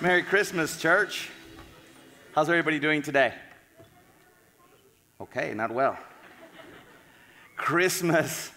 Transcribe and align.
Merry 0.00 0.22
Christmas, 0.22 0.80
church. 0.80 1.28
How's 2.32 2.48
everybody 2.48 2.78
doing 2.78 3.02
today? 3.02 3.34
Okay, 5.20 5.52
not 5.54 5.72
well. 5.72 5.98
Christmas, 7.56 8.52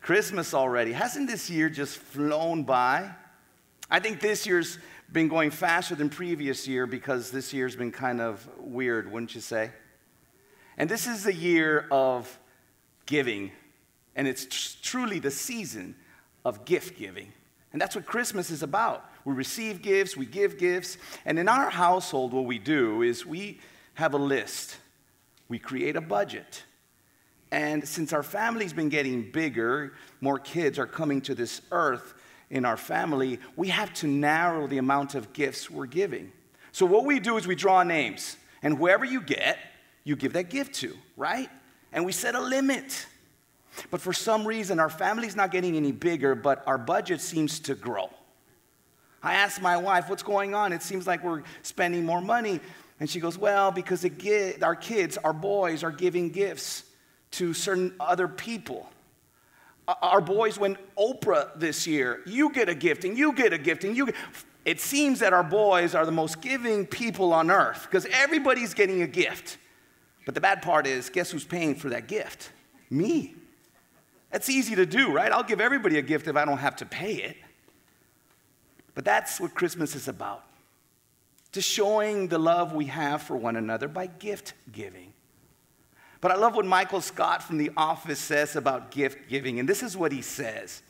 Christmas 0.00 0.54
already. 0.54 0.94
Hasn't 0.94 1.28
this 1.28 1.50
year 1.50 1.68
just 1.68 1.98
flown 1.98 2.62
by? 2.62 3.10
I 3.90 4.00
think 4.00 4.20
this 4.20 4.46
year's 4.46 4.78
been 5.12 5.28
going 5.28 5.50
faster 5.50 5.94
than 5.94 6.08
previous 6.08 6.66
year 6.66 6.86
because 6.86 7.30
this 7.30 7.52
year's 7.52 7.76
been 7.76 7.92
kind 7.92 8.22
of 8.22 8.48
weird, 8.58 9.12
wouldn't 9.12 9.34
you 9.34 9.42
say? 9.42 9.72
And 10.78 10.88
this 10.88 11.06
is 11.06 11.24
the 11.24 11.34
year 11.34 11.86
of 11.90 12.38
giving, 13.04 13.52
and 14.14 14.26
it's 14.26 14.46
tr- 14.46 14.78
truly 14.82 15.18
the 15.18 15.30
season 15.30 15.94
of 16.42 16.64
gift 16.64 16.98
giving. 16.98 17.34
And 17.72 17.80
that's 17.80 17.94
what 17.94 18.06
Christmas 18.06 18.50
is 18.50 18.62
about. 18.62 19.04
We 19.24 19.34
receive 19.34 19.82
gifts, 19.82 20.16
we 20.16 20.26
give 20.26 20.58
gifts. 20.58 20.98
And 21.24 21.38
in 21.38 21.48
our 21.48 21.68
household, 21.68 22.32
what 22.32 22.44
we 22.44 22.58
do 22.58 23.02
is 23.02 23.26
we 23.26 23.60
have 23.94 24.14
a 24.14 24.18
list, 24.18 24.76
we 25.48 25.58
create 25.58 25.96
a 25.96 26.00
budget. 26.00 26.62
And 27.50 27.86
since 27.86 28.12
our 28.12 28.22
family's 28.22 28.72
been 28.72 28.88
getting 28.88 29.30
bigger, 29.30 29.94
more 30.20 30.38
kids 30.38 30.78
are 30.78 30.86
coming 30.86 31.20
to 31.22 31.34
this 31.34 31.62
earth 31.70 32.14
in 32.50 32.64
our 32.64 32.76
family, 32.76 33.38
we 33.56 33.68
have 33.68 33.92
to 33.94 34.06
narrow 34.06 34.66
the 34.66 34.78
amount 34.78 35.14
of 35.14 35.32
gifts 35.32 35.70
we're 35.70 35.86
giving. 35.86 36.32
So, 36.72 36.86
what 36.86 37.04
we 37.04 37.20
do 37.20 37.36
is 37.36 37.46
we 37.46 37.54
draw 37.54 37.82
names, 37.82 38.36
and 38.62 38.76
whoever 38.76 39.04
you 39.04 39.20
get, 39.20 39.58
you 40.04 40.16
give 40.16 40.34
that 40.34 40.50
gift 40.50 40.74
to, 40.76 40.96
right? 41.16 41.48
And 41.92 42.04
we 42.04 42.12
set 42.12 42.34
a 42.34 42.40
limit. 42.40 43.06
But 43.90 44.00
for 44.00 44.12
some 44.12 44.46
reason, 44.46 44.78
our 44.78 44.90
family's 44.90 45.36
not 45.36 45.50
getting 45.50 45.76
any 45.76 45.92
bigger, 45.92 46.34
but 46.34 46.62
our 46.66 46.78
budget 46.78 47.20
seems 47.20 47.60
to 47.60 47.74
grow. 47.74 48.10
I 49.22 49.34
asked 49.34 49.60
my 49.60 49.76
wife, 49.76 50.08
what's 50.08 50.22
going 50.22 50.54
on? 50.54 50.72
It 50.72 50.82
seems 50.82 51.06
like 51.06 51.24
we're 51.24 51.42
spending 51.62 52.04
more 52.04 52.20
money. 52.20 52.60
And 53.00 53.10
she 53.10 53.20
goes, 53.20 53.36
well, 53.36 53.70
because 53.70 54.06
our 54.62 54.76
kids, 54.76 55.18
our 55.18 55.32
boys, 55.32 55.84
are 55.84 55.90
giving 55.90 56.30
gifts 56.30 56.84
to 57.32 57.52
certain 57.52 57.94
other 58.00 58.28
people. 58.28 58.88
Our 60.02 60.20
boys 60.20 60.58
went 60.58 60.78
Oprah 60.96 61.58
this 61.58 61.86
year. 61.86 62.22
You 62.26 62.50
get 62.52 62.68
a 62.68 62.74
gift, 62.74 63.04
and 63.04 63.16
you 63.16 63.32
get 63.32 63.52
a 63.52 63.58
gift, 63.58 63.84
and 63.84 63.96
you 63.96 64.06
get. 64.06 64.14
It 64.64 64.80
seems 64.80 65.20
that 65.20 65.32
our 65.32 65.44
boys 65.44 65.94
are 65.94 66.04
the 66.04 66.12
most 66.12 66.40
giving 66.40 66.86
people 66.86 67.32
on 67.32 67.52
earth 67.52 67.82
because 67.82 68.04
everybody's 68.06 68.74
getting 68.74 69.02
a 69.02 69.06
gift. 69.06 69.58
But 70.24 70.34
the 70.34 70.40
bad 70.40 70.60
part 70.60 70.88
is, 70.88 71.08
guess 71.08 71.30
who's 71.30 71.44
paying 71.44 71.76
for 71.76 71.90
that 71.90 72.08
gift? 72.08 72.50
Me. 72.90 73.34
That's 74.36 74.50
easy 74.50 74.74
to 74.74 74.84
do, 74.84 75.10
right? 75.10 75.32
I'll 75.32 75.42
give 75.42 75.62
everybody 75.62 75.96
a 75.96 76.02
gift 76.02 76.28
if 76.28 76.36
I 76.36 76.44
don't 76.44 76.58
have 76.58 76.76
to 76.76 76.84
pay 76.84 77.14
it. 77.14 77.38
But 78.94 79.02
that's 79.02 79.40
what 79.40 79.54
Christmas 79.54 79.94
is 79.94 80.08
about. 80.08 80.44
Just 81.52 81.70
showing 81.70 82.28
the 82.28 82.36
love 82.36 82.74
we 82.74 82.84
have 82.84 83.22
for 83.22 83.34
one 83.34 83.56
another 83.56 83.88
by 83.88 84.08
gift 84.08 84.52
giving. 84.70 85.14
But 86.20 86.32
I 86.32 86.34
love 86.34 86.54
what 86.54 86.66
Michael 86.66 87.00
Scott 87.00 87.44
from 87.44 87.56
The 87.56 87.70
Office 87.78 88.18
says 88.18 88.56
about 88.56 88.90
gift 88.90 89.30
giving, 89.30 89.58
and 89.58 89.66
this 89.66 89.82
is 89.82 89.96
what 89.96 90.12
he 90.12 90.20
says. 90.20 90.82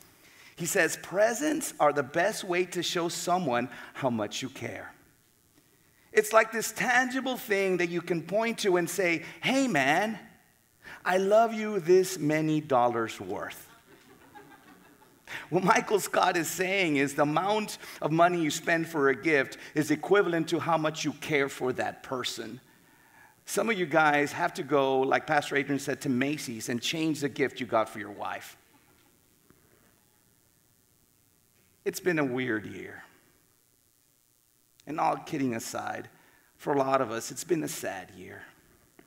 He 0.56 0.66
says, 0.66 0.98
Presents 1.00 1.72
are 1.78 1.92
the 1.92 2.03
best 2.03 2.42
way 2.42 2.64
to 2.64 2.83
show 2.83 3.08
someone 3.08 3.69
how 3.94 4.10
much 4.10 4.42
you 4.42 4.48
care. 4.48 4.92
It's 6.12 6.33
like 6.33 6.50
this 6.50 6.72
tangible 6.72 7.36
thing 7.36 7.77
that 7.77 7.91
you 7.91 8.03
can 8.03 8.22
point 8.22 8.58
to 8.58 8.77
and 8.77 8.91
say, 8.91 9.22
Hey, 9.41 9.69
man, 9.69 10.19
I 11.07 11.19
love 11.19 11.55
you 11.55 11.79
this 11.79 12.19
many 12.19 12.61
dollars 12.61 13.21
worth. 13.21 13.69
What 15.51 15.62
Michael 15.62 16.01
Scott 16.01 16.37
is 16.37 16.49
saying 16.49 16.97
is 16.97 17.15
the 17.15 17.23
amount 17.23 17.79
of 18.03 18.11
money 18.11 18.41
you 18.41 18.51
spend 18.51 18.89
for 18.89 19.11
a 19.11 19.15
gift 19.15 19.57
is 19.77 19.93
equivalent 19.93 20.49
to 20.49 20.59
how 20.59 20.77
much 20.77 21.05
you 21.05 21.12
care 21.12 21.49
for 21.49 21.73
that 21.75 22.03
person. 22.03 22.61
Some 23.45 23.71
of 23.71 23.79
you 23.79 23.87
guys 23.87 24.33
have 24.33 24.53
to 24.55 24.65
go, 24.65 24.99
like 24.99 25.29
Pastor 25.29 25.55
Adrian 25.55 25.79
said, 25.79 26.01
to 26.01 26.09
Macy's 26.09 26.69
and 26.69 26.83
change 26.83 27.21
the 27.21 27.28
gift 27.28 27.61
you 27.61 27.66
got 27.66 27.89
for 27.89 28.00
your 28.00 28.11
wife. 28.11 28.56
It's 31.84 32.00
been 32.00 32.19
a 32.19 32.25
weird 32.25 32.66
year. 32.66 33.05
And 34.89 34.99
all 34.99 35.16
kidding 35.19 35.55
aside, 35.55 36.09
for 36.56 36.72
a 36.72 36.78
lot 36.78 37.00
of 37.00 37.12
us, 37.12 37.31
it's 37.31 37.45
been 37.45 37.62
a 37.62 37.69
sad 37.69 38.11
year. 38.16 38.43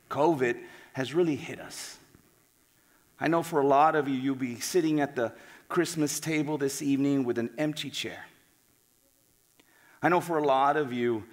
COVID 0.09 0.59
has 0.93 1.13
really 1.13 1.35
hit 1.35 1.59
us. 1.59 1.97
I 3.19 3.27
know 3.27 3.43
for 3.43 3.61
a 3.61 3.67
lot 3.67 3.95
of 3.95 4.07
you, 4.07 4.15
you'll 4.15 4.35
be 4.35 4.59
sitting 4.59 5.01
at 5.01 5.15
the 5.15 5.33
Christmas 5.67 6.19
table 6.19 6.57
this 6.57 6.81
evening 6.81 7.23
with 7.23 7.37
an 7.37 7.51
empty 7.57 7.89
chair. 7.89 8.25
I 10.01 10.09
know 10.09 10.21
for 10.21 10.37
a 10.37 10.43
lot 10.43 10.77
of 10.77 10.93
you, 10.93 11.25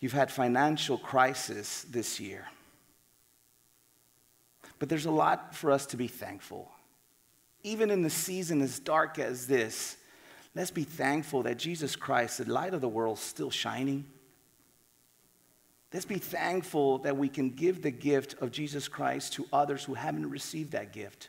you've 0.00 0.12
had 0.12 0.30
financial 0.30 0.98
crisis 0.98 1.82
this 1.90 2.18
year. 2.18 2.46
But 4.78 4.88
there's 4.88 5.06
a 5.06 5.10
lot 5.12 5.54
for 5.54 5.70
us 5.70 5.86
to 5.86 5.96
be 5.96 6.08
thankful. 6.08 6.72
Even 7.62 7.90
in 7.90 8.02
the 8.02 8.10
season 8.10 8.60
as 8.62 8.80
dark 8.80 9.18
as 9.18 9.46
this, 9.46 9.96
let's 10.56 10.72
be 10.72 10.84
thankful 10.84 11.44
that 11.44 11.58
Jesus 11.58 11.94
Christ, 11.94 12.38
the 12.38 12.50
light 12.50 12.74
of 12.74 12.80
the 12.80 12.88
world, 12.88 13.18
is 13.18 13.22
still 13.22 13.50
shining. 13.50 14.06
Let's 15.92 16.06
be 16.06 16.18
thankful 16.18 16.98
that 16.98 17.16
we 17.16 17.28
can 17.28 17.50
give 17.50 17.82
the 17.82 17.90
gift 17.90 18.34
of 18.40 18.50
Jesus 18.50 18.88
Christ 18.88 19.34
to 19.34 19.46
others 19.52 19.84
who 19.84 19.94
haven't 19.94 20.30
received 20.30 20.72
that 20.72 20.92
gift. 20.92 21.28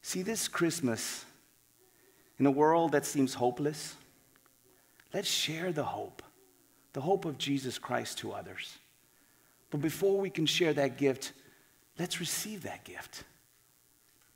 See, 0.00 0.22
this 0.22 0.48
Christmas, 0.48 1.24
in 2.38 2.46
a 2.46 2.50
world 2.50 2.92
that 2.92 3.04
seems 3.04 3.34
hopeless, 3.34 3.94
let's 5.12 5.28
share 5.28 5.70
the 5.70 5.84
hope, 5.84 6.22
the 6.94 7.00
hope 7.02 7.26
of 7.26 7.36
Jesus 7.36 7.78
Christ 7.78 8.18
to 8.18 8.32
others. 8.32 8.78
But 9.70 9.82
before 9.82 10.18
we 10.18 10.30
can 10.30 10.46
share 10.46 10.72
that 10.72 10.96
gift, 10.96 11.32
let's 11.98 12.20
receive 12.20 12.62
that 12.62 12.84
gift 12.84 13.24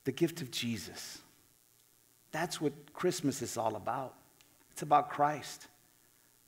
the 0.04 0.12
gift 0.12 0.40
of 0.40 0.50
Jesus. 0.50 1.18
That's 2.32 2.58
what 2.60 2.72
Christmas 2.94 3.42
is 3.42 3.56
all 3.56 3.76
about. 3.76 4.14
It's 4.70 4.82
about 4.82 5.10
Christ. 5.10 5.66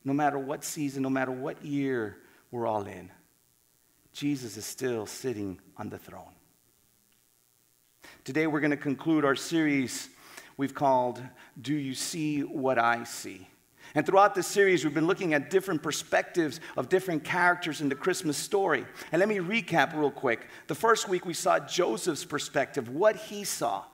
No 0.04 0.14
matter 0.14 0.38
what 0.38 0.64
season, 0.64 1.02
no 1.02 1.10
matter 1.10 1.30
what 1.30 1.62
year 1.62 2.16
we're 2.52 2.66
all 2.66 2.86
in, 2.86 3.10
Jesus 4.12 4.56
is 4.56 4.66
still 4.66 5.06
sitting 5.06 5.58
on 5.78 5.88
the 5.88 5.98
throne. 5.98 6.34
Today, 8.24 8.46
we're 8.46 8.60
going 8.60 8.70
to 8.70 8.76
conclude 8.76 9.24
our 9.24 9.34
series 9.34 10.10
we've 10.56 10.74
called 10.74 11.20
Do 11.60 11.74
You 11.74 11.94
See 11.94 12.40
What 12.42 12.78
I 12.78 13.02
See? 13.04 13.48
And 13.94 14.06
throughout 14.06 14.34
this 14.34 14.46
series, 14.46 14.84
we've 14.84 14.94
been 14.94 15.06
looking 15.06 15.34
at 15.34 15.50
different 15.50 15.82
perspectives 15.82 16.60
of 16.76 16.88
different 16.88 17.24
characters 17.24 17.80
in 17.80 17.88
the 17.88 17.94
Christmas 17.94 18.36
story. 18.36 18.86
And 19.10 19.20
let 19.20 19.28
me 19.28 19.36
recap 19.36 19.94
real 19.94 20.10
quick. 20.10 20.46
The 20.66 20.74
first 20.74 21.08
week, 21.08 21.26
we 21.26 21.34
saw 21.34 21.58
Joseph's 21.58 22.24
perspective, 22.24 22.88
what 22.88 23.16
he 23.16 23.44
saw. 23.44 23.84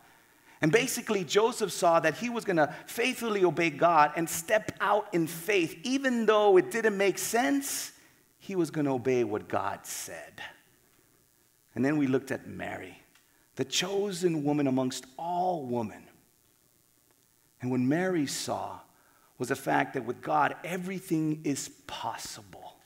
And 0.60 0.72
basically, 0.72 1.24
Joseph 1.24 1.72
saw 1.72 2.00
that 2.00 2.16
he 2.16 2.28
was 2.28 2.44
going 2.44 2.56
to 2.56 2.74
faithfully 2.86 3.44
obey 3.44 3.70
God 3.70 4.12
and 4.16 4.28
step 4.28 4.72
out 4.80 5.06
in 5.12 5.26
faith. 5.28 5.78
Even 5.84 6.26
though 6.26 6.56
it 6.56 6.70
didn't 6.70 6.96
make 6.96 7.18
sense, 7.18 7.92
he 8.38 8.56
was 8.56 8.70
going 8.70 8.86
to 8.86 8.92
obey 8.92 9.24
what 9.24 9.48
God 9.48 9.84
said. 9.84 10.42
And 11.74 11.84
then 11.84 11.96
we 11.96 12.06
looked 12.06 12.30
at 12.30 12.46
Mary 12.46 13.02
the 13.56 13.64
chosen 13.64 14.44
woman 14.44 14.68
amongst 14.68 15.04
all 15.18 15.64
women. 15.64 16.04
And 17.60 17.72
what 17.72 17.80
Mary 17.80 18.24
saw 18.24 18.78
was 19.36 19.48
the 19.48 19.56
fact 19.56 19.94
that 19.94 20.04
with 20.04 20.22
God, 20.22 20.54
everything 20.62 21.40
is 21.42 21.68
possible. 21.88 22.76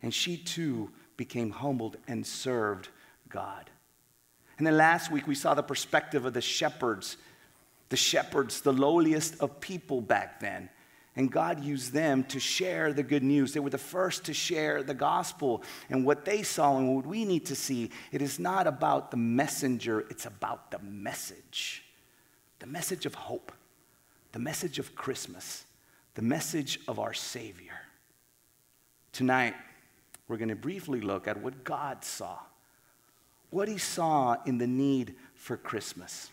And 0.00 0.12
she 0.14 0.38
too 0.38 0.90
became 1.18 1.50
humbled 1.50 1.98
and 2.08 2.26
served 2.26 2.88
God. 3.28 3.68
And 4.56 4.66
then 4.66 4.78
last 4.78 5.10
week, 5.10 5.26
we 5.26 5.34
saw 5.34 5.52
the 5.52 5.62
perspective 5.62 6.24
of 6.24 6.32
the 6.32 6.40
shepherds, 6.40 7.18
the 7.90 7.96
shepherds, 7.96 8.62
the 8.62 8.72
lowliest 8.72 9.38
of 9.40 9.60
people 9.60 10.00
back 10.00 10.40
then. 10.40 10.70
And 11.18 11.32
God 11.32 11.64
used 11.64 11.92
them 11.92 12.22
to 12.24 12.38
share 12.38 12.92
the 12.92 13.02
good 13.02 13.24
news. 13.24 13.52
They 13.52 13.58
were 13.58 13.70
the 13.70 13.76
first 13.76 14.26
to 14.26 14.32
share 14.32 14.84
the 14.84 14.94
gospel. 14.94 15.64
And 15.90 16.06
what 16.06 16.24
they 16.24 16.44
saw 16.44 16.78
and 16.78 16.94
what 16.94 17.06
we 17.06 17.24
need 17.24 17.44
to 17.46 17.56
see, 17.56 17.90
it 18.12 18.22
is 18.22 18.38
not 18.38 18.68
about 18.68 19.10
the 19.10 19.16
messenger, 19.16 20.06
it's 20.10 20.26
about 20.26 20.70
the 20.70 20.78
message. 20.78 21.82
The 22.60 22.68
message 22.68 23.04
of 23.04 23.16
hope, 23.16 23.50
the 24.30 24.38
message 24.38 24.78
of 24.78 24.94
Christmas, 24.94 25.64
the 26.14 26.22
message 26.22 26.78
of 26.86 27.00
our 27.00 27.14
Savior. 27.14 27.80
Tonight, 29.10 29.56
we're 30.28 30.36
going 30.36 30.50
to 30.50 30.56
briefly 30.56 31.00
look 31.00 31.26
at 31.26 31.42
what 31.42 31.64
God 31.64 32.04
saw, 32.04 32.38
what 33.50 33.66
He 33.66 33.78
saw 33.78 34.36
in 34.46 34.58
the 34.58 34.68
need 34.68 35.16
for 35.34 35.56
Christmas. 35.56 36.30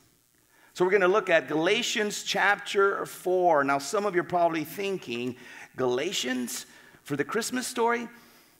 So 0.76 0.84
we're 0.84 0.92
going 0.92 1.04
to 1.04 1.08
look 1.08 1.30
at 1.30 1.48
Galatians 1.48 2.24
chapter 2.24 3.06
4. 3.06 3.64
Now, 3.64 3.78
some 3.78 4.06
of 4.06 4.14
you 4.14 4.20
are 4.20 4.26
probably 4.26 4.66
thinking, 4.66 5.38
Galatians 5.78 6.66
for 7.04 7.16
the 7.16 7.24
Christmas 7.24 7.66
story? 7.66 8.10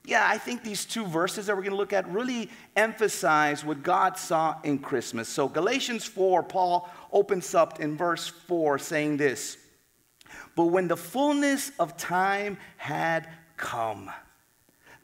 Yeah, 0.06 0.26
I 0.26 0.38
think 0.38 0.62
these 0.62 0.86
two 0.86 1.04
verses 1.04 1.44
that 1.44 1.54
we're 1.54 1.60
going 1.60 1.72
to 1.72 1.76
look 1.76 1.92
at 1.92 2.08
really 2.10 2.48
emphasize 2.74 3.66
what 3.66 3.82
God 3.82 4.16
saw 4.16 4.56
in 4.64 4.78
Christmas. 4.78 5.28
So, 5.28 5.46
Galatians 5.46 6.06
4, 6.06 6.42
Paul 6.44 6.88
opens 7.12 7.54
up 7.54 7.80
in 7.80 7.98
verse 7.98 8.28
4 8.28 8.78
saying 8.78 9.18
this 9.18 9.58
But 10.54 10.66
when 10.66 10.88
the 10.88 10.96
fullness 10.96 11.70
of 11.78 11.98
time 11.98 12.56
had 12.78 13.28
come, 13.58 14.10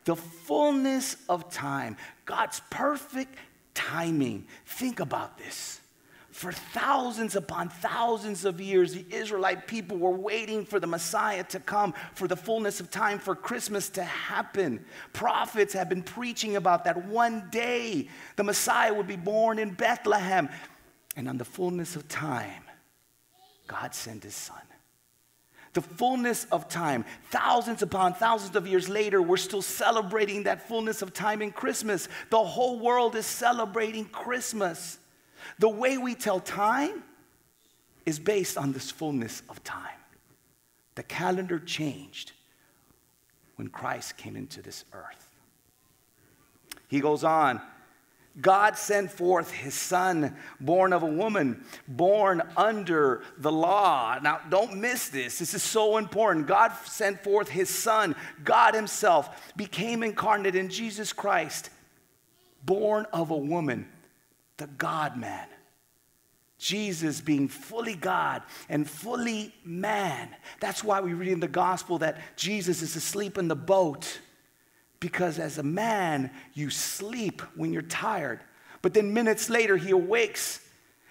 the 0.06 0.17
fullness 0.17 1.19
of 1.29 1.50
time, 1.50 1.99
God's 2.25 2.62
perfect 2.70 3.35
timing. 3.75 4.47
Think 4.65 4.99
about 4.99 5.37
this. 5.37 5.81
For 6.32 6.50
thousands 6.50 7.37
upon 7.37 7.69
thousands 7.69 8.46
of 8.46 8.58
years, 8.58 8.94
the 8.94 9.05
Israelite 9.11 9.67
people 9.67 9.99
were 9.99 10.11
waiting 10.11 10.64
for 10.64 10.81
the 10.81 10.87
Messiah 10.87 11.44
to 11.44 11.61
come, 11.61 11.93
for 12.14 12.26
the 12.26 12.37
fullness 12.37 12.81
of 12.81 12.90
time, 12.90 13.19
for 13.19 13.34
Christmas 13.34 13.90
to 13.90 14.02
happen. 14.02 14.82
Prophets 15.12 15.75
have 15.75 15.90
been 15.90 16.02
preaching 16.02 16.56
about 16.56 16.84
that 16.84 17.05
one 17.05 17.49
day 17.50 18.08
the 18.37 18.44
Messiah 18.44 18.94
would 18.94 19.06
be 19.06 19.17
born 19.17 19.58
in 19.58 19.75
Bethlehem. 19.75 20.49
And 21.17 21.29
on 21.29 21.37
the 21.37 21.44
fullness 21.44 21.96
of 21.96 22.08
time, 22.08 22.64
God 23.69 23.94
sent 23.94 24.23
his 24.25 24.34
son. 24.34 24.56
The 25.75 25.82
fullness 25.82 26.46
of 26.50 26.67
time, 26.67 27.05
thousands 27.31 27.82
upon 27.82 28.14
thousands 28.14 28.56
of 28.56 28.67
years 28.67 28.88
later, 28.88 29.20
we're 29.20 29.37
still 29.37 29.62
celebrating 29.62 30.44
that 30.44 30.67
fullness 30.67 31.02
of 31.02 31.12
time 31.12 31.43
in 31.43 31.52
Christmas. 31.52 32.08
The 32.31 32.43
whole 32.43 32.79
world 32.79 33.17
is 33.17 33.26
celebrating 33.26 34.06
Christmas. 34.06 34.99
The 35.59 35.69
way 35.69 35.99
we 35.99 36.15
tell 36.15 36.41
time 36.41 37.03
is 38.05 38.19
based 38.19 38.59
on 38.59 38.73
this 38.73 38.91
fullness 38.91 39.43
of 39.49 39.62
time. 39.65 39.89
The 40.94 41.03
calendar 41.03 41.59
changed 41.59 42.33
when 43.56 43.69
Christ 43.69 44.17
came 44.17 44.37
into 44.37 44.61
this 44.61 44.85
earth. 44.93 45.29
He 46.89 47.00
goes 47.00 47.25
on 47.25 47.61
God 48.41 48.79
sent 48.79 49.11
forth 49.11 49.50
his 49.50 49.75
son, 49.75 50.35
born 50.59 50.94
of 50.94 51.03
a 51.03 51.06
woman, 51.06 51.65
born 51.87 52.43
under 52.56 53.23
the 53.37 53.53
law. 53.53 54.19
Now, 54.23 54.41
don't 54.49 54.77
miss 54.77 55.11
this. 55.11 55.39
This 55.39 55.53
is 55.53 55.62
so 55.62 55.99
important. 55.99 56.47
God 56.47 56.73
sent 56.87 57.23
forth 57.23 57.50
his 57.50 57.69
son. 57.69 58.17
God 58.43 58.75
himself 58.75 59.53
became 59.55 60.03
incarnate 60.03 60.56
in 60.56 60.71
Jesus 60.71 61.12
Christ, 61.12 61.69
born 62.65 63.06
of 63.12 63.31
a 63.31 63.37
woman, 63.37 63.87
the 64.56 64.66
God 64.66 65.16
man. 65.16 65.46
Jesus 66.58 67.20
being 67.20 67.49
fully 67.49 67.96
God 67.96 68.43
and 68.69 68.88
fully 68.88 69.52
man. 69.64 70.28
That's 70.60 70.84
why 70.84 71.00
we 71.00 71.12
read 71.12 71.32
in 71.32 71.40
the 71.40 71.49
gospel 71.49 71.99
that 71.99 72.19
Jesus 72.37 72.82
is 72.82 72.94
asleep 72.94 73.37
in 73.37 73.49
the 73.49 73.56
boat 73.56 74.20
because 75.00 75.40
as 75.40 75.58
a 75.58 75.64
man, 75.64 76.31
you 76.54 76.70
sleep 76.70 77.43
when 77.56 77.72
you're 77.72 77.82
tired. 77.82 78.40
But 78.81 78.94
then 78.94 79.12
minutes 79.12 79.50
later, 79.50 79.76
he 79.76 79.90
awakes 79.90 80.60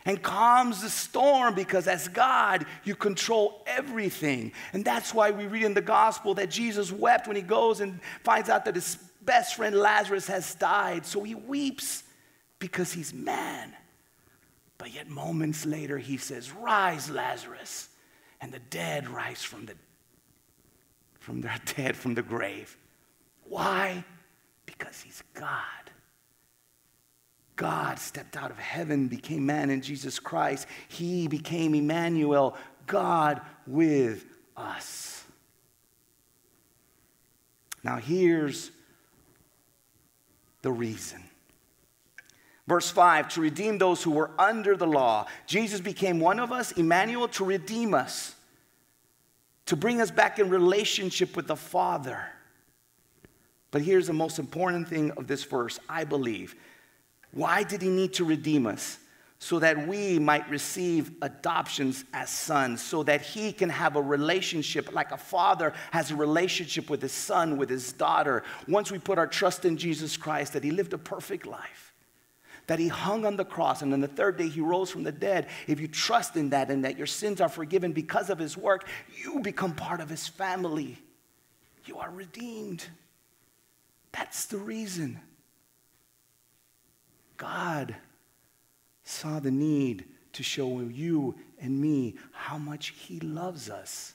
and 0.05 0.23
calms 0.23 0.81
the 0.81 0.89
storm 0.89 1.53
because 1.53 1.87
as 1.87 2.07
God, 2.07 2.65
you 2.85 2.95
control 2.95 3.61
everything. 3.67 4.53
And 4.71 4.85
that's 4.85 5.13
why 5.13 5.31
we 5.31 5.45
read 5.45 5.63
in 5.63 5.73
the 5.73 5.81
gospel 5.81 6.33
that 6.35 6.49
Jesus 6.49 6.91
wept 6.91 7.27
when 7.27 7.35
he 7.35 7.41
goes 7.41 7.81
and 7.81 7.99
finds 8.23 8.49
out 8.49 8.63
that 8.65 8.75
his 8.75 8.97
best 9.21 9.55
friend 9.55 9.75
Lazarus 9.75 10.27
has 10.27 10.55
died. 10.55 11.05
So 11.05 11.23
he 11.23 11.35
weeps 11.35 12.03
because 12.61 12.93
he's 12.93 13.13
man. 13.13 13.73
But 14.77 14.93
yet, 14.93 15.09
moments 15.09 15.65
later, 15.65 15.97
he 15.97 16.15
says, 16.15 16.51
Rise, 16.53 17.09
Lazarus. 17.09 17.89
And 18.39 18.53
the 18.53 18.59
dead 18.59 19.09
rise 19.09 19.43
from 19.43 19.65
the 19.65 19.73
from 21.19 21.41
their 21.41 21.59
dead 21.75 21.97
from 21.97 22.15
the 22.15 22.21
grave. 22.21 22.77
Why? 23.43 24.05
Because 24.65 25.01
he's 25.01 25.21
God. 25.33 25.55
God 27.57 27.99
stepped 27.99 28.37
out 28.37 28.49
of 28.49 28.57
heaven, 28.57 29.07
became 29.07 29.45
man 29.45 29.69
in 29.69 29.81
Jesus 29.81 30.17
Christ. 30.17 30.67
He 30.87 31.27
became 31.27 31.75
Emmanuel, 31.75 32.55
God 32.87 33.41
with 33.67 34.25
us. 34.57 35.23
Now, 37.83 37.97
here's 37.97 38.71
the 40.63 40.71
reason. 40.71 41.23
Verse 42.67 42.89
5 42.91 43.29
to 43.29 43.41
redeem 43.41 43.77
those 43.77 44.03
who 44.03 44.11
were 44.11 44.31
under 44.37 44.75
the 44.75 44.87
law. 44.87 45.27
Jesus 45.47 45.81
became 45.81 46.19
one 46.19 46.39
of 46.39 46.51
us, 46.51 46.71
Emmanuel, 46.73 47.27
to 47.29 47.45
redeem 47.45 47.93
us, 47.93 48.35
to 49.65 49.75
bring 49.75 50.01
us 50.01 50.11
back 50.11 50.39
in 50.39 50.49
relationship 50.49 51.35
with 51.35 51.47
the 51.47 51.55
Father. 51.55 52.23
But 53.71 53.81
here's 53.81 54.07
the 54.07 54.13
most 54.13 54.37
important 54.37 54.87
thing 54.87 55.11
of 55.11 55.27
this 55.27 55.43
verse, 55.43 55.79
I 55.89 56.03
believe. 56.03 56.55
Why 57.31 57.63
did 57.63 57.81
he 57.81 57.89
need 57.89 58.13
to 58.13 58.25
redeem 58.25 58.67
us? 58.67 58.99
So 59.39 59.57
that 59.57 59.87
we 59.87 60.19
might 60.19 60.47
receive 60.49 61.13
adoptions 61.23 62.03
as 62.13 62.29
sons, 62.29 62.83
so 62.83 63.01
that 63.03 63.21
he 63.21 63.51
can 63.51 63.69
have 63.69 63.95
a 63.95 64.01
relationship 64.01 64.93
like 64.93 65.11
a 65.11 65.17
father 65.17 65.73
has 65.89 66.11
a 66.11 66.15
relationship 66.15 66.91
with 66.91 67.01
his 67.01 67.11
son, 67.11 67.57
with 67.57 67.69
his 67.69 67.91
daughter. 67.91 68.43
Once 68.67 68.91
we 68.91 68.99
put 68.99 69.17
our 69.17 69.25
trust 69.25 69.65
in 69.65 69.77
Jesus 69.77 70.15
Christ, 70.15 70.53
that 70.53 70.63
he 70.63 70.69
lived 70.69 70.93
a 70.93 70.97
perfect 70.99 71.47
life, 71.47 71.90
that 72.71 72.79
he 72.79 72.87
hung 72.87 73.25
on 73.25 73.35
the 73.35 73.43
cross, 73.43 73.81
and 73.81 73.91
on 73.91 73.99
the 73.99 74.07
third 74.07 74.37
day 74.37 74.47
he 74.47 74.61
rose 74.61 74.89
from 74.89 75.03
the 75.03 75.11
dead. 75.11 75.49
If 75.67 75.81
you 75.81 75.89
trust 75.89 76.37
in 76.37 76.51
that 76.51 76.71
and 76.71 76.85
that 76.85 76.97
your 76.97 77.05
sins 77.05 77.41
are 77.41 77.49
forgiven 77.49 77.91
because 77.91 78.29
of 78.29 78.39
his 78.39 78.55
work, 78.55 78.87
you 79.21 79.41
become 79.41 79.75
part 79.75 79.99
of 79.99 80.07
his 80.07 80.25
family. 80.25 80.97
You 81.83 81.97
are 81.97 82.09
redeemed. 82.09 82.87
That's 84.13 84.45
the 84.45 84.57
reason. 84.57 85.19
God 87.35 87.93
saw 89.03 89.41
the 89.41 89.51
need 89.51 90.05
to 90.31 90.41
show 90.41 90.79
you 90.79 91.35
and 91.59 91.77
me 91.77 92.15
how 92.31 92.57
much 92.57 92.93
He 92.97 93.19
loves 93.19 93.69
us. 93.69 94.13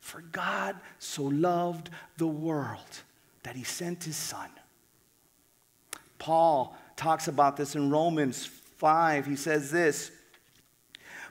For 0.00 0.20
God 0.20 0.74
so 0.98 1.22
loved 1.22 1.90
the 2.16 2.26
world 2.26 3.02
that 3.44 3.54
He 3.54 3.62
sent 3.62 4.02
His 4.02 4.16
Son. 4.16 4.50
Paul 6.18 6.76
talks 6.96 7.28
about 7.28 7.56
this 7.56 7.74
in 7.74 7.90
Romans 7.90 8.46
5. 8.46 9.26
He 9.26 9.36
says 9.36 9.70
this 9.70 10.10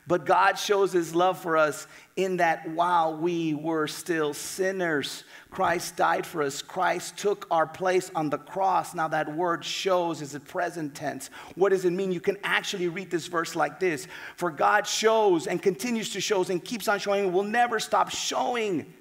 but 0.05 0.25
God 0.25 0.55
shows 0.55 0.91
his 0.91 1.15
love 1.15 1.39
for 1.39 1.55
us 1.55 1.87
in 2.17 2.37
that 2.37 2.69
while 2.69 3.15
we 3.15 3.53
were 3.53 3.87
still 3.87 4.33
sinners, 4.33 5.23
Christ 5.49 5.95
died 5.95 6.25
for 6.25 6.41
us. 6.41 6.61
Christ 6.61 7.15
took 7.17 7.47
our 7.49 7.65
place 7.65 8.11
on 8.13 8.29
the 8.29 8.37
cross. 8.37 8.93
Now, 8.93 9.07
that 9.07 9.33
word 9.33 9.63
shows 9.63 10.21
is 10.21 10.35
a 10.35 10.41
present 10.41 10.93
tense. 10.93 11.29
What 11.55 11.69
does 11.69 11.85
it 11.85 11.91
mean? 11.91 12.11
You 12.11 12.19
can 12.19 12.37
actually 12.43 12.89
read 12.89 13.09
this 13.09 13.27
verse 13.27 13.55
like 13.55 13.79
this 13.79 14.07
For 14.35 14.51
God 14.51 14.85
shows 14.85 15.47
and 15.47 15.61
continues 15.61 16.09
to 16.11 16.21
show 16.21 16.43
and 16.43 16.63
keeps 16.63 16.89
on 16.89 16.99
showing, 16.99 17.31
will 17.31 17.43
never 17.43 17.79
stop 17.79 18.09
showing 18.09 18.91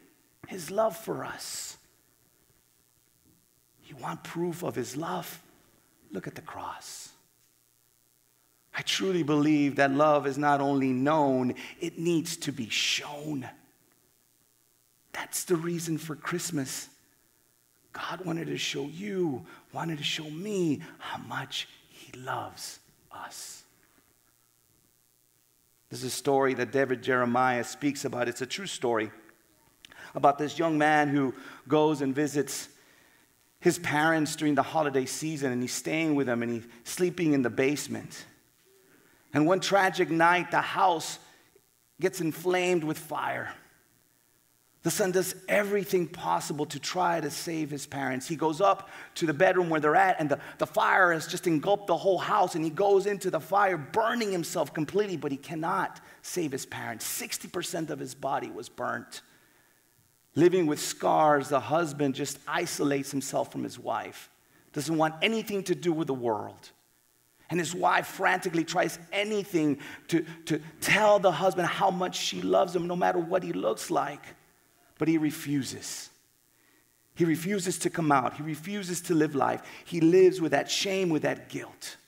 his 0.47 0.71
love 0.71 0.97
for 0.97 1.25
us. 1.25 1.77
You 3.87 3.97
want 3.97 4.23
proof 4.23 4.63
of 4.63 4.77
his 4.77 4.97
love? 4.97 5.43
Look 6.13 6.27
at 6.27 6.35
the 6.35 6.43
cross. 6.43 7.09
I 8.75 8.83
truly 8.83 9.23
believe 9.23 9.77
that 9.77 9.91
love 9.91 10.27
is 10.27 10.39
not 10.39 10.61
only 10.61 10.93
known, 10.93 11.55
it 11.81 11.99
needs 11.99 12.37
to 12.39 12.53
be 12.53 12.69
shown. 12.69 13.49
That's 15.13 15.45
the 15.45 15.57
reason 15.57 15.99
for 15.99 16.17
Christmas. 16.17 16.89
God 17.93 18.25
wanted 18.25 18.47
to 18.47 18.57
show 18.57 18.85
you, 18.87 19.45
wanted 19.73 19.99
to 19.99 20.05
show 20.05 20.29
me 20.31 20.81
how 20.99 21.19
much 21.19 21.69
He 21.91 22.19
loves 22.19 22.79
us. 23.13 23.63
There's 25.91 26.05
a 26.05 26.11
story 26.11 26.55
that 26.55 26.73
David 26.73 27.03
Jeremiah 27.03 27.65
speaks 27.65 28.07
about. 28.07 28.27
It's 28.27 28.41
a 28.41 28.47
true 28.47 28.67
story 28.67 29.11
about 30.15 30.39
this 30.39 30.59
young 30.59 30.79
man 30.79 31.09
who 31.09 31.35
goes 31.69 32.01
and 32.01 32.15
visits 32.15 32.69
his 33.63 33.79
parents 33.79 34.35
during 34.35 34.57
the 34.57 34.63
holiday 34.63 35.07
season, 35.07 35.53
and 35.53 35.63
he's 35.63 35.73
staying 35.73 36.17
with 36.17 36.27
them 36.27 36.43
and 36.43 36.53
he's 36.53 36.67
sleeping 36.83 37.33
in 37.33 37.43
the 37.43 37.51
basement. 37.51 38.27
And 39.33 39.47
one 39.47 39.61
tragic 39.61 40.11
night, 40.11 40.51
the 40.51 40.61
house 40.61 41.21
gets 42.01 42.21
inflamed 42.21 42.83
with 42.83 42.99
fire. 42.99 43.55
The 44.83 44.91
son 44.91 45.13
does 45.13 45.37
everything 45.49 46.09
possible 46.09 46.67
to 46.67 46.81
try 46.81 47.21
to 47.21 47.31
save 47.31 47.71
his 47.71 47.87
parents. 47.87 48.27
He 48.27 48.35
goes 48.35 48.61
up 48.61 48.91
to 49.15 49.27
the 49.27 49.33
bedroom 49.33 49.71
where 49.71 49.81
they're 49.81 49.95
at, 49.95 50.19
and 50.19 50.29
the, 50.29 50.41
the 50.59 50.67
fire 50.67 51.13
has 51.13 51.29
just 51.29 51.47
engulfed 51.47 51.87
the 51.87 51.97
whole 51.97 52.19
house, 52.19 52.57
and 52.57 52.65
he 52.65 52.71
goes 52.71 53.07
into 53.07 53.31
the 53.31 53.39
fire, 53.39 53.79
burning 53.79 54.33
himself 54.33 54.75
completely, 54.75 55.17
but 55.17 55.31
he 55.31 55.39
cannot 55.39 56.01
save 56.23 56.51
his 56.51 56.67
parents. 56.67 57.07
60% 57.07 57.91
of 57.91 58.01
his 58.01 58.13
body 58.13 58.51
was 58.51 58.69
burnt. 58.69 59.23
Living 60.35 60.67
with 60.67 60.81
scars, 60.81 61.49
the 61.49 61.61
husband 61.61 62.15
just 62.15 62.39
isolates 62.49 63.11
himself 63.11 63.53
from 63.53 63.63
his 63.63 63.79
wife, 63.79 64.31
doesn't 64.73 64.97
want 64.97 65.15
anything 65.21 65.63
to 65.65 65.75
do 65.75 65.93
with 65.93 66.07
the 66.07 66.15
world. 66.15 66.71
And 67.51 67.61
his 67.61 67.75
wife 67.75 68.07
frantically 68.07 68.65
tries 68.65 68.99
anything 69.13 69.79
to, 70.09 70.25
to 70.47 70.59
tell 70.81 71.19
the 71.19 71.31
husband 71.31 71.69
how 71.69 71.91
much 71.91 72.17
she 72.17 72.41
loves 72.41 72.75
him, 72.75 72.87
no 72.87 72.97
matter 72.97 73.19
what 73.19 73.43
he 73.43 73.53
looks 73.53 73.91
like. 73.91 74.25
But 74.97 75.09
he 75.09 75.19
refuses. 75.19 76.09
He 77.15 77.27
refuses 77.27 77.79
to 77.81 77.91
come 77.91 78.11
out. 78.11 78.35
He 78.35 78.43
refuses 78.43 79.03
to 79.03 79.15
live 79.15 79.35
life. 79.35 79.61
He 79.85 80.01
lives 80.01 80.41
with 80.41 80.53
that 80.53 80.71
shame, 80.71 81.11
with 81.11 81.23
that 81.23 81.51
guilt. 81.51 81.99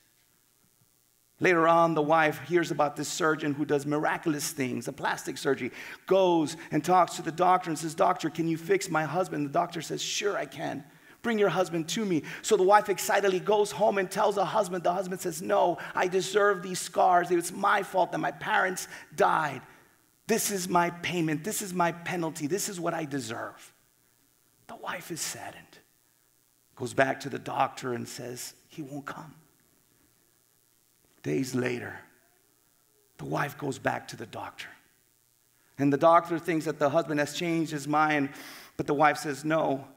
Later 1.41 1.67
on, 1.67 1.95
the 1.95 2.01
wife 2.01 2.39
hears 2.47 2.71
about 2.71 2.95
this 2.95 3.09
surgeon 3.09 3.53
who 3.53 3.65
does 3.65 3.85
miraculous 3.85 4.51
things, 4.51 4.87
a 4.87 4.93
plastic 4.93 5.37
surgery, 5.37 5.71
goes 6.07 6.55
and 6.71 6.83
talks 6.83 7.15
to 7.17 7.21
the 7.21 7.31
doctor 7.31 7.69
and 7.69 7.77
says, 7.77 7.93
Doctor, 7.93 8.29
can 8.29 8.47
you 8.47 8.57
fix 8.57 8.89
my 8.89 9.03
husband? 9.03 9.45
The 9.45 9.51
doctor 9.51 9.81
says, 9.81 10.01
Sure, 10.01 10.37
I 10.37 10.45
can. 10.45 10.83
Bring 11.21 11.37
your 11.37 11.49
husband 11.49 11.89
to 11.89 12.05
me. 12.05 12.23
So 12.41 12.55
the 12.55 12.63
wife 12.63 12.87
excitedly 12.87 13.39
goes 13.39 13.71
home 13.71 13.97
and 13.97 14.09
tells 14.09 14.35
the 14.35 14.45
husband. 14.45 14.83
The 14.83 14.93
husband 14.93 15.19
says, 15.19 15.41
No, 15.41 15.77
I 15.93 16.07
deserve 16.07 16.63
these 16.63 16.79
scars. 16.79 17.29
It 17.31 17.35
was 17.35 17.51
my 17.51 17.83
fault 17.83 18.13
that 18.13 18.19
my 18.19 18.31
parents 18.31 18.87
died. 19.15 19.61
This 20.27 20.51
is 20.51 20.69
my 20.69 20.89
payment. 20.89 21.43
This 21.43 21.61
is 21.61 21.73
my 21.73 21.91
penalty. 21.91 22.47
This 22.47 22.69
is 22.69 22.79
what 22.79 22.93
I 22.93 23.03
deserve. 23.03 23.73
The 24.67 24.77
wife 24.77 25.11
is 25.11 25.19
saddened, 25.19 25.79
goes 26.75 26.93
back 26.93 27.19
to 27.21 27.29
the 27.29 27.39
doctor 27.39 27.93
and 27.93 28.07
says, 28.07 28.53
He 28.67 28.81
won't 28.81 29.05
come. 29.05 29.35
Days 31.25 31.55
later, 31.55 31.97
the 33.17 33.25
wife 33.25 33.57
goes 33.57 33.79
back 33.79 34.09
to 34.09 34.15
the 34.15 34.27
doctor. 34.27 34.67
And 35.79 35.91
the 35.91 35.97
doctor 35.97 36.37
thinks 36.37 36.65
that 36.65 36.77
the 36.77 36.91
husband 36.91 37.19
has 37.19 37.33
changed 37.33 37.71
his 37.71 37.87
mind, 37.87 38.29
but 38.77 38.85
the 38.85 38.93
wife 38.93 39.17
says, 39.17 39.43
No. 39.43 39.87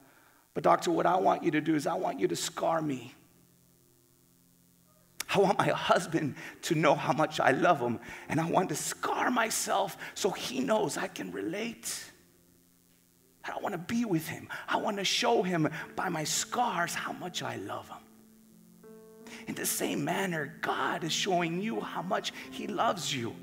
But, 0.55 0.65
doctor, 0.65 0.91
what 0.91 1.05
I 1.05 1.17
want 1.17 1.45
you 1.45 1.51
to 1.51 1.61
do 1.61 1.75
is 1.75 1.87
I 1.87 1.97
want 1.97 2.19
you 2.19 2.29
to 2.29 2.35
scar 2.35 2.81
me. 2.81 3.13
I 5.35 5.41
want 5.41 5.59
my 5.59 5.69
husband 5.69 6.35
to 6.63 6.75
know 6.75 6.95
how 6.95 7.13
much 7.13 7.41
I 7.41 7.51
love 7.51 7.79
him, 7.79 8.01
and 8.31 8.41
I 8.41 8.49
want 8.49 8.71
to 8.71 8.75
scar 8.75 9.31
myself 9.31 9.99
so 10.15 10.31
he 10.31 10.61
knows 10.61 10.97
I 10.97 11.09
can 11.09 11.31
relate. 11.31 12.05
I 13.45 13.59
want 13.61 13.75
to 13.75 13.79
be 13.79 14.07
with 14.07 14.27
him. 14.27 14.49
I 14.67 14.79
want 14.79 14.97
to 14.97 15.05
show 15.05 15.43
him 15.43 15.69
by 15.95 16.09
my 16.09 16.25
scars 16.25 16.95
how 16.95 17.13
much 17.13 17.43
I 17.43 17.57
love 17.57 17.87
him. 17.91 18.08
In 19.49 19.55
the 19.55 19.67
same 19.67 20.05
manner, 20.05 20.55
God 20.61 21.03
is 21.03 21.13
showing 21.13 21.61
you 21.61 21.81
how 21.81 22.03
much 22.03 22.33
He 22.51 22.67
loves 22.67 23.15
you. 23.15 23.35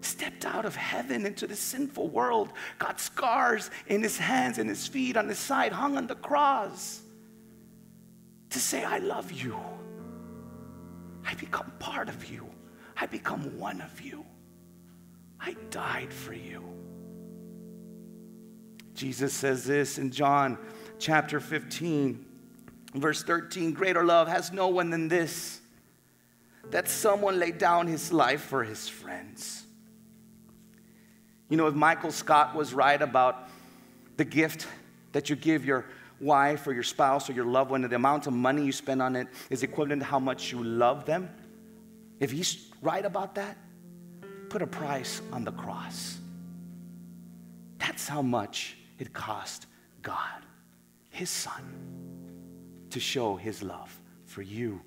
Stepped 0.00 0.46
out 0.46 0.64
of 0.64 0.76
heaven 0.76 1.26
into 1.26 1.46
the 1.46 1.56
sinful 1.56 2.08
world, 2.08 2.52
got 2.78 3.00
scars 3.00 3.70
in 3.88 4.02
His 4.02 4.16
hands 4.16 4.58
and 4.58 4.68
His 4.70 4.86
feet, 4.86 5.16
on 5.16 5.28
His 5.28 5.40
side, 5.40 5.72
hung 5.72 5.96
on 5.96 6.06
the 6.06 6.14
cross 6.14 7.02
to 8.50 8.58
say, 8.60 8.84
I 8.84 8.98
love 8.98 9.32
you. 9.32 9.58
I 11.26 11.34
become 11.34 11.72
part 11.80 12.08
of 12.08 12.30
you. 12.30 12.48
I 12.96 13.06
become 13.06 13.58
one 13.58 13.80
of 13.80 14.00
you. 14.00 14.24
I 15.40 15.56
died 15.70 16.12
for 16.12 16.32
you. 16.32 16.64
Jesus 18.94 19.32
says 19.32 19.64
this 19.64 19.98
in 19.98 20.10
John 20.10 20.58
chapter 20.98 21.40
15. 21.40 22.26
Verse 22.94 23.22
13 23.22 23.72
Greater 23.72 24.04
love 24.04 24.28
has 24.28 24.52
no 24.52 24.68
one 24.68 24.90
than 24.90 25.08
this, 25.08 25.60
that 26.70 26.88
someone 26.88 27.38
laid 27.38 27.58
down 27.58 27.86
his 27.86 28.12
life 28.12 28.42
for 28.42 28.64
his 28.64 28.88
friends. 28.88 29.64
You 31.48 31.56
know, 31.56 31.66
if 31.66 31.74
Michael 31.74 32.12
Scott 32.12 32.54
was 32.54 32.72
right 32.72 33.00
about 33.00 33.48
the 34.16 34.24
gift 34.24 34.66
that 35.12 35.30
you 35.30 35.36
give 35.36 35.64
your 35.64 35.86
wife 36.20 36.66
or 36.66 36.72
your 36.72 36.82
spouse 36.82 37.28
or 37.28 37.32
your 37.32 37.44
loved 37.44 37.70
one, 37.70 37.82
the 37.82 37.96
amount 37.96 38.26
of 38.26 38.32
money 38.32 38.64
you 38.64 38.72
spend 38.72 39.02
on 39.02 39.16
it 39.16 39.26
is 39.48 39.62
equivalent 39.62 40.00
to 40.02 40.06
how 40.06 40.18
much 40.18 40.52
you 40.52 40.62
love 40.62 41.06
them. 41.06 41.28
If 42.20 42.30
he's 42.30 42.70
right 42.82 43.04
about 43.04 43.34
that, 43.36 43.56
put 44.48 44.62
a 44.62 44.66
price 44.66 45.22
on 45.32 45.44
the 45.44 45.52
cross. 45.52 46.18
That's 47.78 48.06
how 48.06 48.22
much 48.22 48.76
it 48.98 49.12
cost 49.12 49.66
God, 50.02 50.42
his 51.08 51.30
son 51.30 51.99
to 52.90 53.00
show 53.00 53.36
his 53.36 53.62
love 53.62 53.98
for 54.26 54.42
you 54.42 54.80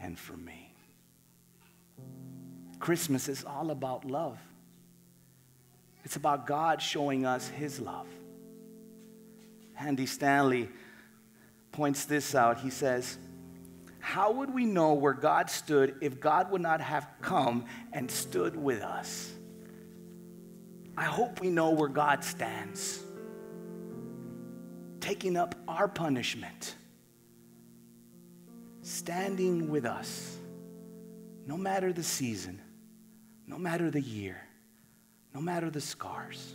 and 0.00 0.18
for 0.18 0.36
me. 0.36 0.74
Christmas 2.78 3.28
is 3.28 3.44
all 3.44 3.70
about 3.70 4.04
love. 4.04 4.38
It's 6.04 6.16
about 6.16 6.46
God 6.46 6.80
showing 6.80 7.26
us 7.26 7.48
his 7.48 7.80
love. 7.80 8.06
Andy 9.78 10.06
Stanley 10.06 10.68
points 11.72 12.04
this 12.04 12.34
out. 12.34 12.60
He 12.60 12.70
says, 12.70 13.18
How 13.98 14.30
would 14.32 14.54
we 14.54 14.64
know 14.64 14.94
where 14.94 15.12
God 15.12 15.50
stood 15.50 15.96
if 16.00 16.20
God 16.20 16.50
would 16.50 16.62
not 16.62 16.80
have 16.80 17.08
come 17.20 17.64
and 17.92 18.10
stood 18.10 18.56
with 18.56 18.82
us? 18.82 19.32
I 20.96 21.04
hope 21.04 21.40
we 21.40 21.50
know 21.50 21.70
where 21.70 21.88
God 21.88 22.24
stands, 22.24 23.02
taking 25.00 25.36
up 25.36 25.54
our 25.68 25.88
punishment 25.88 26.74
standing 28.86 29.68
with 29.68 29.84
us, 29.84 30.38
no 31.44 31.56
matter 31.56 31.92
the 31.92 32.04
season, 32.04 32.62
no 33.44 33.58
matter 33.58 33.90
the 33.90 34.00
year, 34.00 34.40
no 35.34 35.40
matter 35.40 35.70
the 35.70 35.80
scars. 35.80 36.54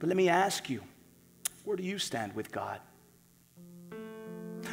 But 0.00 0.08
let 0.08 0.16
me 0.16 0.28
ask 0.28 0.68
you, 0.68 0.82
where 1.64 1.76
do 1.76 1.84
you 1.84 2.00
stand 2.00 2.34
with 2.34 2.50
God? 2.50 2.80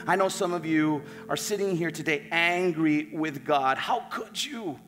I 0.07 0.15
know 0.15 0.27
some 0.27 0.53
of 0.53 0.65
you 0.65 1.03
are 1.29 1.37
sitting 1.37 1.77
here 1.77 1.91
today 1.91 2.27
angry 2.31 3.09
with 3.13 3.45
God. 3.45 3.77
How 3.77 3.99
could 4.09 4.43
you? 4.43 4.79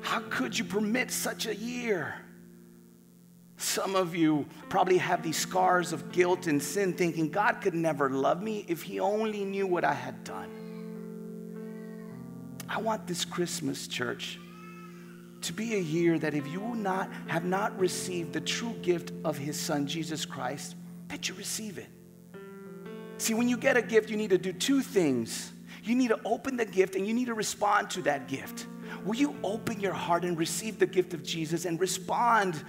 How 0.00 0.20
could 0.30 0.58
you 0.58 0.64
permit 0.64 1.10
such 1.10 1.44
a 1.44 1.54
year? 1.54 2.14
Some 3.64 3.96
of 3.96 4.14
you 4.14 4.44
probably 4.68 4.98
have 4.98 5.22
these 5.22 5.38
scars 5.38 5.94
of 5.94 6.12
guilt 6.12 6.48
and 6.48 6.62
sin, 6.62 6.92
thinking 6.92 7.30
God 7.30 7.62
could 7.62 7.72
never 7.72 8.10
love 8.10 8.42
me 8.42 8.66
if 8.68 8.82
He 8.82 9.00
only 9.00 9.42
knew 9.42 9.66
what 9.66 9.84
I 9.84 9.94
had 9.94 10.22
done. 10.22 10.50
I 12.68 12.78
want 12.78 13.06
this 13.06 13.24
Christmas, 13.24 13.88
church, 13.88 14.38
to 15.40 15.54
be 15.54 15.76
a 15.76 15.80
year 15.80 16.18
that 16.18 16.34
if 16.34 16.46
you 16.46 16.60
not, 16.74 17.10
have 17.26 17.46
not 17.46 17.76
received 17.80 18.34
the 18.34 18.42
true 18.42 18.74
gift 18.82 19.12
of 19.24 19.38
His 19.38 19.58
Son, 19.58 19.86
Jesus 19.86 20.26
Christ, 20.26 20.76
that 21.08 21.30
you 21.30 21.34
receive 21.34 21.78
it. 21.78 21.88
See, 23.16 23.32
when 23.32 23.48
you 23.48 23.56
get 23.56 23.78
a 23.78 23.82
gift, 23.82 24.10
you 24.10 24.18
need 24.18 24.30
to 24.30 24.38
do 24.38 24.52
two 24.52 24.82
things. 24.82 25.52
You 25.82 25.94
need 25.94 26.08
to 26.08 26.20
open 26.26 26.58
the 26.58 26.66
gift 26.66 26.96
and 26.96 27.06
you 27.06 27.14
need 27.14 27.26
to 27.26 27.34
respond 27.34 27.88
to 27.90 28.02
that 28.02 28.28
gift. 28.28 28.66
Will 29.06 29.16
you 29.16 29.34
open 29.42 29.80
your 29.80 29.94
heart 29.94 30.22
and 30.22 30.36
receive 30.36 30.78
the 30.78 30.86
gift 30.86 31.14
of 31.14 31.22
Jesus 31.22 31.64
and 31.64 31.80
respond 31.80 32.62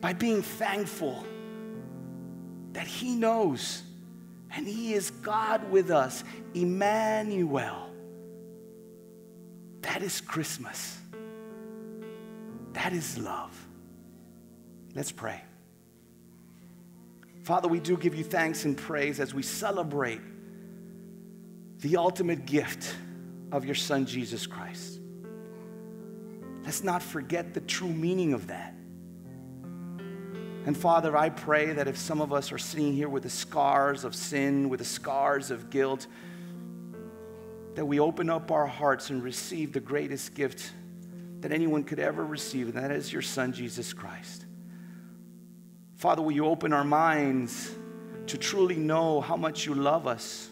by 0.00 0.12
being 0.12 0.42
thankful 0.42 1.24
that 2.72 2.86
He 2.86 3.16
knows 3.16 3.82
and 4.54 4.66
He 4.66 4.94
is 4.94 5.10
God 5.10 5.70
with 5.70 5.90
us, 5.90 6.24
Emmanuel. 6.54 7.90
That 9.82 10.02
is 10.02 10.20
Christmas. 10.20 10.98
That 12.72 12.92
is 12.92 13.18
love. 13.18 13.66
Let's 14.94 15.12
pray. 15.12 15.42
Father, 17.42 17.68
we 17.68 17.80
do 17.80 17.96
give 17.96 18.14
you 18.14 18.24
thanks 18.24 18.64
and 18.64 18.76
praise 18.76 19.20
as 19.20 19.32
we 19.32 19.42
celebrate 19.42 20.20
the 21.80 21.96
ultimate 21.96 22.46
gift 22.46 22.94
of 23.52 23.64
your 23.64 23.74
Son, 23.74 24.06
Jesus 24.06 24.46
Christ. 24.46 25.00
Let's 26.64 26.82
not 26.82 27.02
forget 27.02 27.54
the 27.54 27.60
true 27.60 27.88
meaning 27.88 28.32
of 28.32 28.48
that. 28.48 28.74
And 30.66 30.76
Father, 30.76 31.16
I 31.16 31.28
pray 31.28 31.72
that 31.72 31.86
if 31.86 31.96
some 31.96 32.20
of 32.20 32.32
us 32.32 32.50
are 32.50 32.58
sitting 32.58 32.92
here 32.92 33.08
with 33.08 33.22
the 33.22 33.30
scars 33.30 34.02
of 34.02 34.16
sin, 34.16 34.68
with 34.68 34.80
the 34.80 34.84
scars 34.84 35.52
of 35.52 35.70
guilt, 35.70 36.08
that 37.76 37.86
we 37.86 38.00
open 38.00 38.28
up 38.28 38.50
our 38.50 38.66
hearts 38.66 39.10
and 39.10 39.22
receive 39.22 39.72
the 39.72 39.80
greatest 39.80 40.34
gift 40.34 40.72
that 41.40 41.52
anyone 41.52 41.84
could 41.84 42.00
ever 42.00 42.26
receive, 42.26 42.66
and 42.66 42.82
that 42.82 42.90
is 42.90 43.12
your 43.12 43.22
Son, 43.22 43.52
Jesus 43.52 43.92
Christ. 43.92 44.44
Father, 45.94 46.20
will 46.20 46.32
you 46.32 46.46
open 46.46 46.72
our 46.72 46.84
minds 46.84 47.72
to 48.26 48.36
truly 48.36 48.76
know 48.76 49.20
how 49.20 49.36
much 49.36 49.66
you 49.66 49.74
love 49.74 50.08
us? 50.08 50.50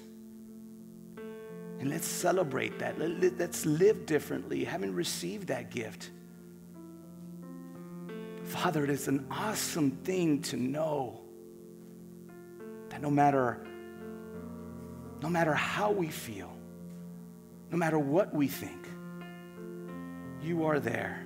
And 1.81 1.91
let's 1.91 2.07
celebrate 2.07 2.79
that. 2.79 3.01
Let's 3.01 3.67
live 3.67 4.07
differently, 4.07 4.63
having 4.63 4.95
received 4.95 5.49
that 5.49 5.73
gift. 5.73 6.11
Father, 8.55 8.85
it 8.85 8.91
is 8.91 9.09
an 9.09 9.27
awesome 9.33 9.91
thing 9.91 10.41
to 10.41 10.57
know 10.57 11.21
that 12.89 13.03
no 13.03 13.11
matter, 13.11 13.67
no 15.21 15.29
matter 15.29 15.53
how 15.53 15.91
we 15.91 16.07
feel, 16.07 16.57
no 17.73 17.77
matter 17.77 17.99
what 17.99 18.33
we 18.33 18.47
think, 18.47 18.89
you 20.41 20.65
are 20.65 20.79
there. 20.79 21.21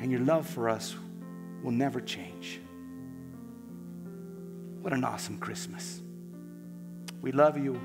And 0.00 0.10
your 0.10 0.22
love 0.22 0.48
for 0.48 0.68
us 0.68 0.96
will 1.62 1.70
never 1.70 2.00
change. 2.00 2.60
What 4.80 4.92
an 4.92 5.04
awesome 5.04 5.38
Christmas. 5.38 6.02
We 7.20 7.30
love 7.30 7.56
you. 7.56 7.80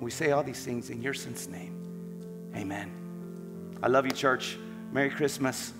We 0.00 0.12
say 0.12 0.30
all 0.30 0.44
these 0.44 0.64
things 0.64 0.88
in 0.88 1.02
your 1.02 1.14
son's 1.14 1.48
name. 1.48 2.52
Amen. 2.54 2.92
I 3.82 3.88
love 3.88 4.06
you, 4.06 4.12
church. 4.12 4.56
Merry 4.92 5.10
Christmas. 5.10 5.72